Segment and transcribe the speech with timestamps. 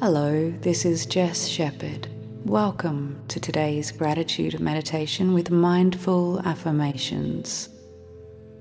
[0.00, 2.06] Hello, this is Jess Shepherd.
[2.44, 7.68] Welcome to today's gratitude meditation with mindful affirmations.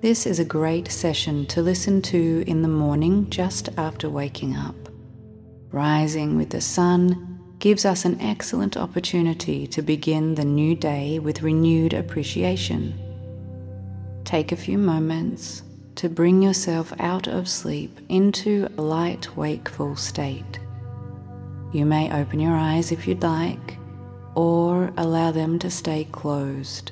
[0.02, 4.89] This is a great session to listen to in the morning just after waking up.
[5.71, 11.43] Rising with the sun gives us an excellent opportunity to begin the new day with
[11.43, 12.99] renewed appreciation.
[14.23, 15.61] Take a few moments
[15.97, 20.58] to bring yourself out of sleep into a light wakeful state.
[21.71, 23.77] You may open your eyes if you'd like,
[24.35, 26.91] or allow them to stay closed.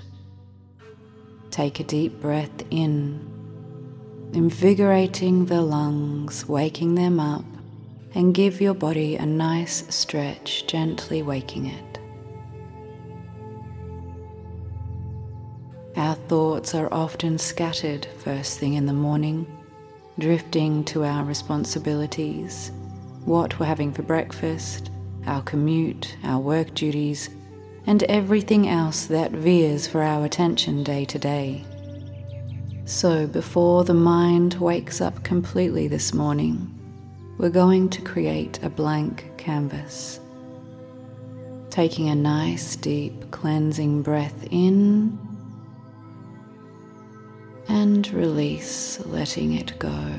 [1.49, 3.19] Take a deep breath in,
[4.33, 7.45] invigorating the lungs, waking them up,
[8.13, 11.99] and give your body a nice stretch, gently waking it.
[15.95, 19.47] Our thoughts are often scattered first thing in the morning,
[20.19, 22.71] drifting to our responsibilities,
[23.25, 24.91] what we're having for breakfast,
[25.25, 27.29] our commute, our work duties,
[27.87, 31.63] and everything else that veers for our attention day to day.
[32.85, 36.71] So, before the mind wakes up completely this morning,
[37.37, 40.19] we're going to create a blank canvas.
[41.71, 45.17] Taking a nice, deep, cleansing breath in
[47.67, 50.15] and release, letting it go.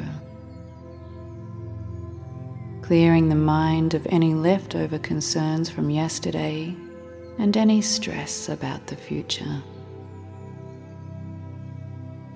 [2.86, 6.72] Clearing the mind of any leftover concerns from yesterday
[7.36, 9.60] and any stress about the future.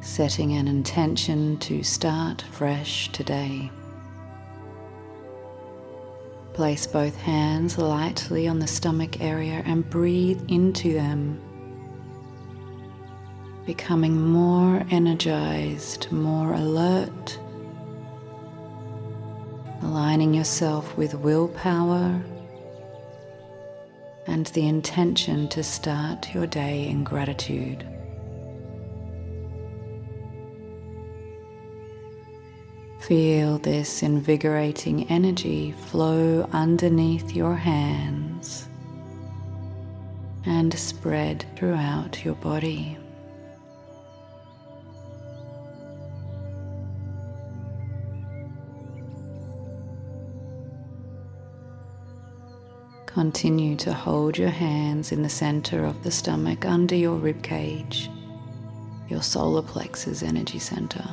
[0.01, 3.71] Setting an intention to start fresh today.
[6.53, 11.41] Place both hands lightly on the stomach area and breathe into them
[13.67, 17.39] becoming more energized, more alert,
[19.91, 22.23] aligning yourself with willpower
[24.29, 27.85] and the intention to start your day in gratitude.
[33.01, 38.69] Feel this invigorating energy flow underneath your hands
[40.47, 42.97] and spread throughout your body.
[53.15, 58.09] Continue to hold your hands in the center of the stomach under your rib cage,
[59.09, 61.05] your solar plexus energy center.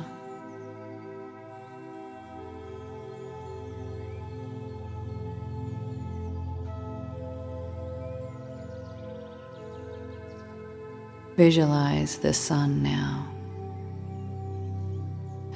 [11.36, 13.26] Visualize the sun now.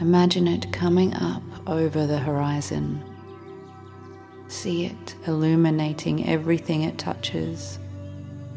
[0.00, 3.00] Imagine it coming up over the horizon
[4.52, 7.78] See it illuminating everything it touches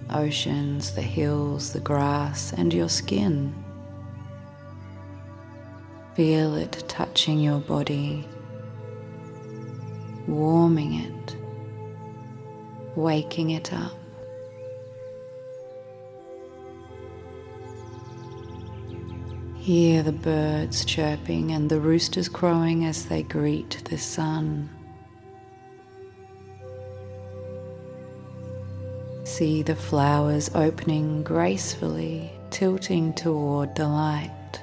[0.09, 3.55] oceans, the hills, the grass, and your skin.
[6.13, 8.27] Feel it touching your body,
[10.27, 11.37] warming it,
[12.97, 13.93] waking it up.
[19.55, 24.74] Hear the birds chirping and the roosters crowing as they greet the sun.
[29.37, 34.61] See the flowers opening gracefully, tilting toward the light.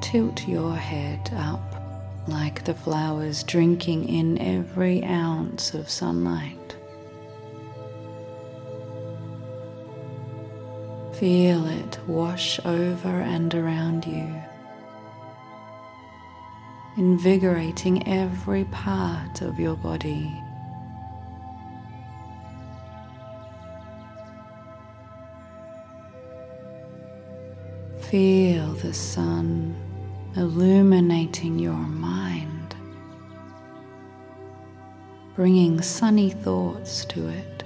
[0.00, 1.60] Tilt your head up
[2.26, 6.74] like the flowers drinking in every ounce of sunlight.
[11.20, 14.26] Feel it wash over and around you
[16.96, 20.32] invigorating every part of your body.
[28.10, 29.74] Feel the sun
[30.36, 32.76] illuminating your mind,
[35.34, 37.64] bringing sunny thoughts to it.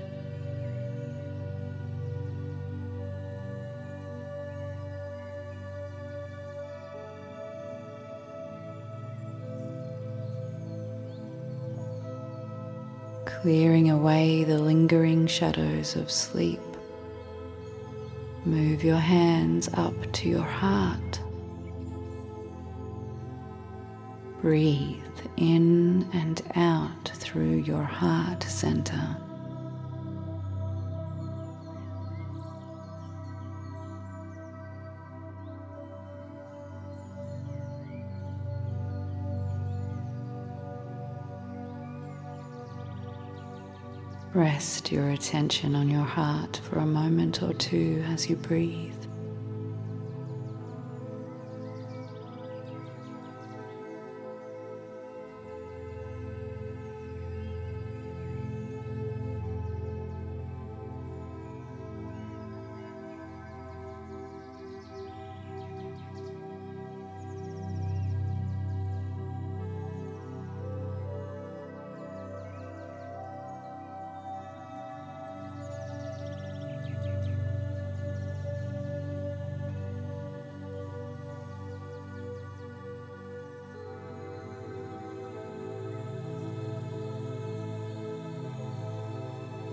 [13.27, 16.70] Clearing away the lingering shadows of sleep.
[18.47, 21.21] Move your hands up to your heart.
[24.41, 24.97] Breathe
[25.37, 29.17] in and out through your heart center.
[44.33, 49.10] Rest your attention on your heart for a moment or two as you breathe.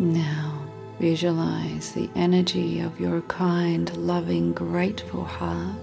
[0.08, 0.66] Now
[1.02, 5.76] visualize the energy of your kind, loving, grateful heart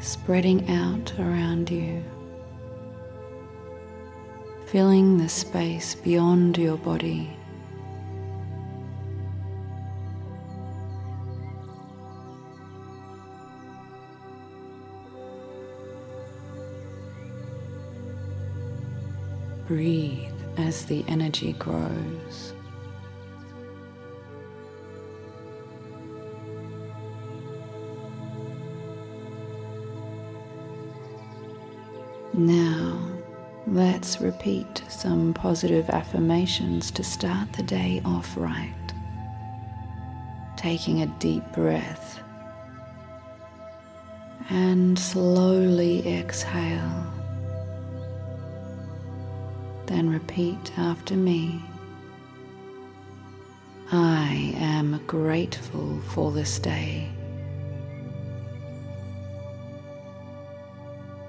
[0.00, 2.04] spreading out around you,
[4.66, 7.30] filling the space beyond your body.
[19.66, 20.27] Breathe
[20.58, 22.52] as the energy grows.
[32.34, 33.00] Now,
[33.66, 38.74] let's repeat some positive affirmations to start the day off right.
[40.56, 42.20] Taking a deep breath
[44.50, 47.17] and slowly exhale.
[49.88, 51.62] Then repeat after me.
[53.90, 57.08] I am grateful for this day.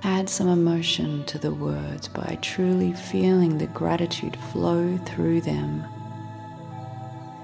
[0.04, 5.86] Add some emotion to the words by truly feeling the gratitude flow through them.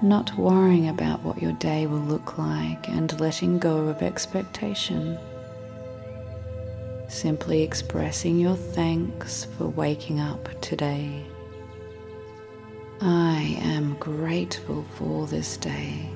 [0.02, 5.18] Not worrying about what your day will look like and letting go of expectation
[7.08, 11.24] simply expressing your thanks for waking up today.
[13.00, 16.10] I am grateful for this day.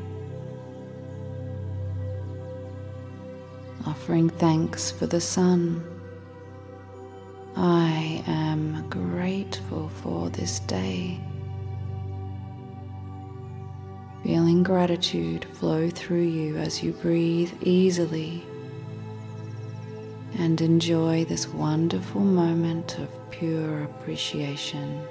[3.87, 5.85] Offering thanks for the sun.
[7.57, 11.21] I am grateful for this day.
[14.23, 18.45] Feeling gratitude flow through you as you breathe easily
[20.41, 25.03] and enjoy this wonderful moment of pure appreciation.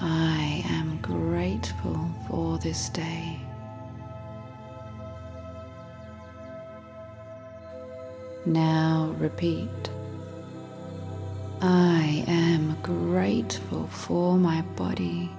[0.00, 3.38] I am grateful for this day.
[8.44, 9.90] Now repeat.
[11.62, 15.30] I am grateful for my body.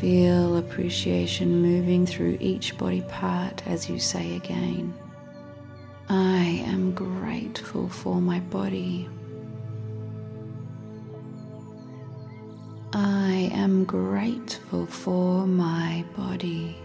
[0.00, 4.92] Feel appreciation moving through each body part as you say again.
[6.10, 9.08] I am grateful for my body.
[12.92, 16.76] I am grateful for my body.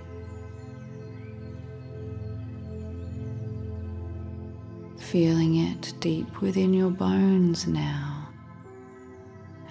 [5.00, 8.30] Feeling it deep within your bones now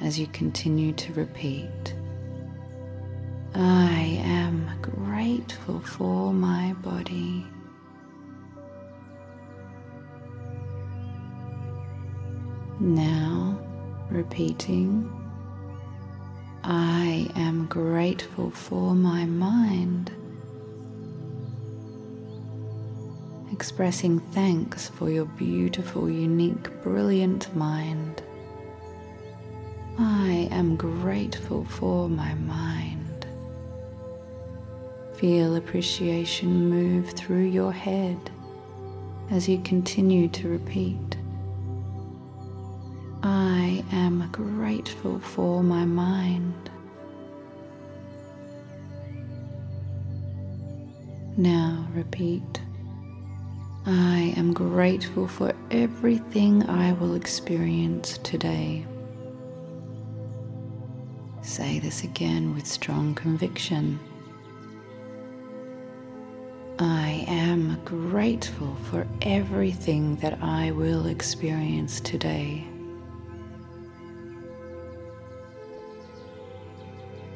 [0.03, 1.95] as you continue to repeat.
[3.55, 7.47] I am grateful for my body.
[12.81, 13.59] Now,
[14.11, 15.11] repeating,
[16.65, 20.13] I am grateful for my mind.
[23.53, 28.23] Expressing thanks for your beautiful, unique, brilliant mind.
[29.99, 33.00] I am grateful for my mind.
[35.21, 38.31] Feel appreciation move through your head
[39.31, 41.19] as you continue to repeat.
[43.23, 46.71] I am grateful for my mind.
[51.37, 52.63] Now repeat.
[53.85, 58.87] I am grateful for everything I will experience today.
[61.43, 64.01] Say this again with strong conviction.
[66.83, 72.67] I am grateful for everything that I will experience today.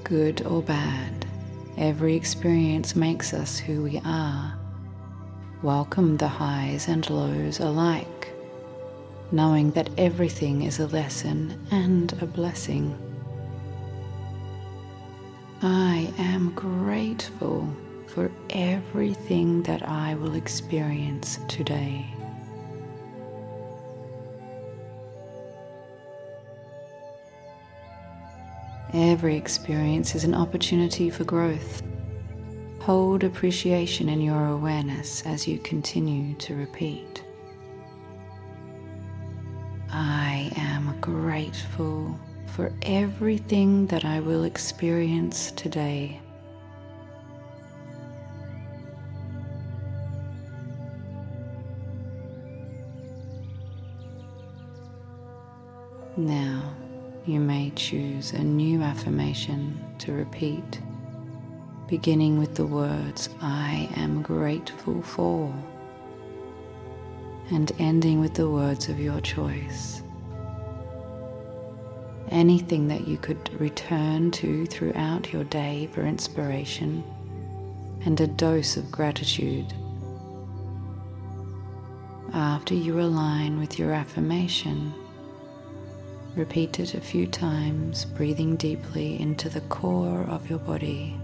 [0.04, 1.26] Good or bad,
[1.76, 4.58] every experience makes us who we are.
[5.62, 8.30] Welcome the highs and lows alike.
[9.32, 12.96] knowing that everything is a lesson and a blessing.
[15.62, 17.68] I am grateful
[18.14, 22.06] for everything that I will experience today.
[28.92, 31.82] Every experience is an opportunity for growth.
[32.82, 37.24] Hold appreciation in your awareness as you continue to repeat.
[39.90, 42.16] I am grateful
[42.46, 46.20] for everything that I will experience today.
[56.16, 56.72] Now,
[57.26, 60.80] you may choose a new affirmation to repeat,
[61.88, 65.52] beginning with the words I am grateful for,
[67.50, 70.02] and ending with the words of your choice.
[72.28, 77.02] Anything that you could return to throughout your day for inspiration
[78.04, 79.74] and a dose of gratitude.
[82.32, 84.94] After you align with your affirmation,
[86.36, 91.16] Repeat it a few times, breathing deeply into the core of your body.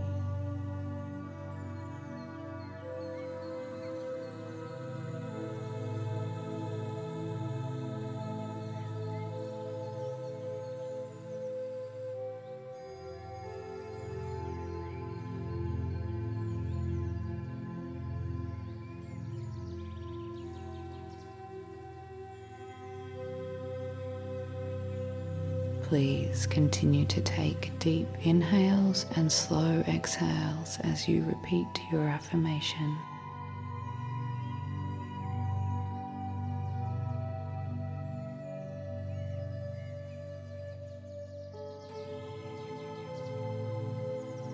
[25.91, 32.97] Please continue to take deep inhales and slow exhales as you repeat your affirmation.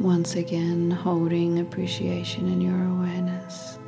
[0.00, 3.78] Once again, holding appreciation in your awareness.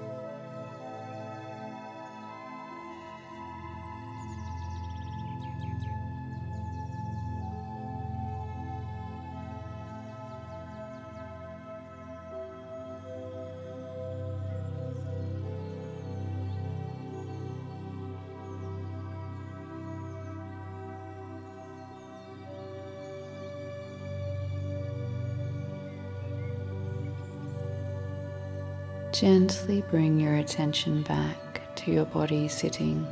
[29.18, 33.04] Gently bring your attention back to your body sitting.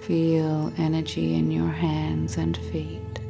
[0.00, 3.20] Feel energy in your hands and feet.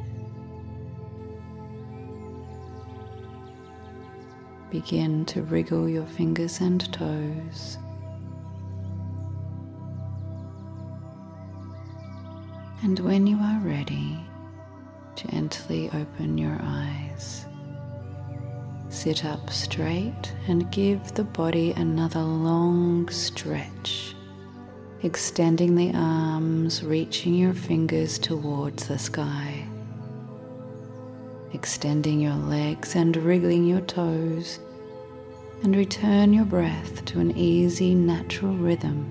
[4.70, 7.76] Begin to wriggle your fingers and toes.
[12.82, 14.18] And when you are ready,
[15.14, 17.44] gently open your eyes.
[18.88, 24.16] Sit up straight and give the body another long stretch,
[25.02, 29.66] extending the arms, reaching your fingers towards the sky.
[31.52, 34.58] Extending your legs and wriggling your toes,
[35.62, 39.10] and return your breath to an easy, natural rhythm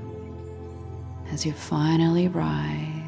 [1.31, 2.98] as you finally rise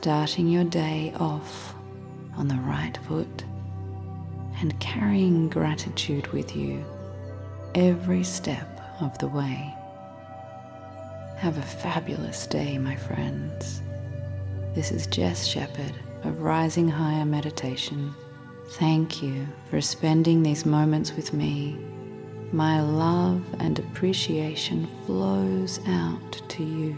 [0.00, 1.74] starting your day off
[2.38, 3.44] on the right foot
[4.62, 6.82] and carrying gratitude with you
[7.74, 9.74] every step of the way.
[11.36, 13.82] Have a fabulous day, my friends.
[14.74, 15.92] This is Jess Shepherd
[16.24, 18.14] of Rising Higher Meditation.
[18.68, 21.76] Thank you for spending these moments with me.
[22.52, 26.96] My love and appreciation flows out to you.